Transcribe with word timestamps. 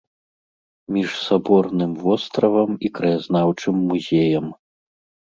Між 0.95 1.09
саборным 1.27 1.91
востравам 2.05 2.71
і 2.89 2.91
краязнаўчым 2.95 3.75
музеем. 3.91 4.45